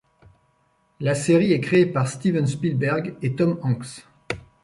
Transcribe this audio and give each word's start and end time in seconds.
La 0.99 1.13
série 1.13 1.53
est 1.53 1.59
créée 1.61 1.85
par 1.85 2.07
Steven 2.07 2.47
Spielberg 2.47 3.15
et 3.21 3.35
Tom 3.35 3.59
Hanks. 3.61 4.01